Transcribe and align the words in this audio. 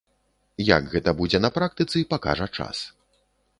Як 0.77 0.87
гэта 0.93 1.13
будзе 1.19 1.43
на 1.45 1.53
практыцы, 1.59 1.97
пакажа 2.17 2.51
час. 2.61 2.77